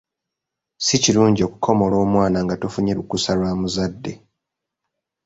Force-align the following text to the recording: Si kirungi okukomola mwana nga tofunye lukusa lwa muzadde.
Si 0.85 0.95
kirungi 1.03 1.41
okukomola 1.47 1.95
mwana 2.13 2.37
nga 2.45 2.55
tofunye 2.61 2.93
lukusa 2.97 3.31
lwa 3.39 3.51
muzadde. 3.59 4.13